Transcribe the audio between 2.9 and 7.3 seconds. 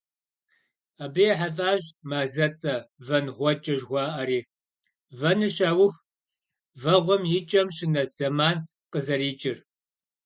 ВэнгъуэкӀэ жыхуаӀэри: вэныр щаух, вэгъуэм